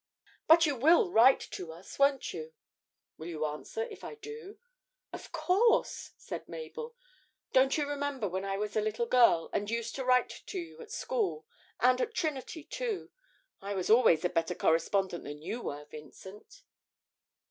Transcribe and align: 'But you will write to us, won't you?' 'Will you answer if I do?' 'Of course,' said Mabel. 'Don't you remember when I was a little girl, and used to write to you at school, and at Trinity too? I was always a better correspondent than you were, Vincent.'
'But 0.47 0.65
you 0.65 0.75
will 0.75 1.11
write 1.11 1.41
to 1.51 1.71
us, 1.71 1.99
won't 1.99 2.33
you?' 2.33 2.53
'Will 3.19 3.27
you 3.27 3.45
answer 3.45 3.83
if 3.83 4.03
I 4.03 4.15
do?' 4.15 4.57
'Of 5.13 5.31
course,' 5.31 6.13
said 6.17 6.49
Mabel. 6.49 6.95
'Don't 7.53 7.77
you 7.77 7.87
remember 7.87 8.27
when 8.27 8.43
I 8.43 8.57
was 8.57 8.75
a 8.75 8.81
little 8.81 9.05
girl, 9.05 9.51
and 9.53 9.69
used 9.69 9.93
to 9.97 10.03
write 10.03 10.41
to 10.47 10.57
you 10.57 10.81
at 10.81 10.89
school, 10.91 11.45
and 11.79 12.01
at 12.01 12.15
Trinity 12.15 12.63
too? 12.63 13.11
I 13.61 13.75
was 13.75 13.91
always 13.91 14.25
a 14.25 14.29
better 14.29 14.55
correspondent 14.55 15.23
than 15.23 15.43
you 15.43 15.61
were, 15.61 15.85
Vincent.' 15.85 16.63